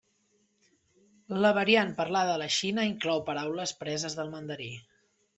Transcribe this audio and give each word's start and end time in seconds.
La 1.45 1.51
variant 1.57 1.91
parlada 1.99 2.31
a 2.35 2.39
la 2.43 2.47
Xina 2.55 2.85
inclou 2.91 3.21
paraules 3.27 3.75
preses 3.83 4.17
del 4.21 4.33
mandarí. 4.37 4.71